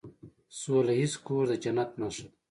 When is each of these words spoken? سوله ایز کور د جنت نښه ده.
سوله 0.59 0.93
ایز 0.99 1.13
کور 1.25 1.43
د 1.49 1.53
جنت 1.63 1.89
نښه 1.99 2.23
ده. 2.29 2.35